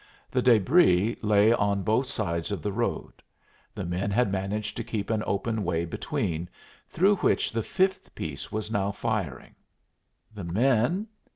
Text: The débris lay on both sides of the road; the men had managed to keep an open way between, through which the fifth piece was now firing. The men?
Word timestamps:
The 0.31 0.41
débris 0.41 1.15
lay 1.21 1.53
on 1.53 1.83
both 1.83 2.07
sides 2.07 2.51
of 2.51 2.63
the 2.63 2.71
road; 2.71 3.13
the 3.75 3.85
men 3.85 4.09
had 4.09 4.31
managed 4.31 4.75
to 4.77 4.83
keep 4.83 5.11
an 5.11 5.21
open 5.27 5.63
way 5.63 5.85
between, 5.85 6.49
through 6.89 7.17
which 7.17 7.51
the 7.51 7.61
fifth 7.61 8.15
piece 8.15 8.51
was 8.51 8.71
now 8.71 8.91
firing. 8.91 9.53
The 10.33 10.43
men? 10.43 11.05